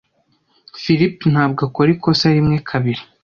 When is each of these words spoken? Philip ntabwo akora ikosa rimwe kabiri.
Philip 0.81 1.17
ntabwo 1.33 1.61
akora 1.67 1.89
ikosa 1.95 2.27
rimwe 2.37 2.57
kabiri. 2.69 3.01